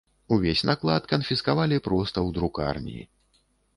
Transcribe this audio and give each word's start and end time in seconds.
Увесь 0.35 0.63
наклад 0.69 1.03
канфіскавалі 1.11 1.77
проста 1.89 2.17
ў 2.27 2.39
друкарні. 2.39 2.99